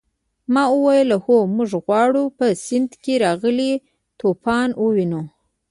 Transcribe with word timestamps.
ما 0.53 0.63
وویل 0.75 1.09
هو 1.23 1.37
موږ 1.55 1.71
غواړو 1.85 2.23
په 2.37 2.45
سیند 2.65 2.91
کې 3.03 3.13
راغلی 3.25 3.71
طوفان 4.19 4.69
ووینو. 4.83 5.21